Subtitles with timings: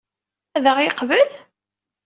[0.57, 1.29] Ad ɣ-yeqbel?